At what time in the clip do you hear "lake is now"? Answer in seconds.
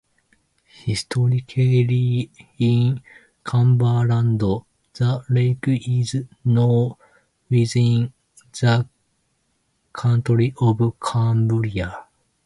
5.29-6.97